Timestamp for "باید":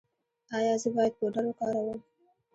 0.95-1.13